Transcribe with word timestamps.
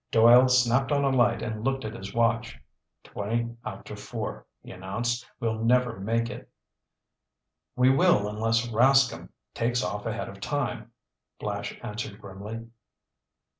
Doyle 0.09 0.47
snapped 0.47 0.91
on 0.91 1.03
a 1.03 1.11
light 1.15 1.43
and 1.43 1.63
looked 1.63 1.85
at 1.85 1.93
his 1.93 2.11
watch. 2.11 2.59
"Twenty 3.03 3.55
after 3.63 3.95
four," 3.95 4.47
he 4.63 4.71
announced. 4.71 5.29
"We'll 5.39 5.59
never 5.63 5.99
make 5.99 6.27
it." 6.27 6.49
"We 7.75 7.91
will 7.91 8.27
unless 8.27 8.67
Rascomb 8.67 9.29
takes 9.53 9.83
off 9.83 10.07
ahead 10.07 10.27
of 10.27 10.39
time!" 10.41 10.91
Flash 11.39 11.79
answered 11.83 12.19
grimly. 12.19 12.65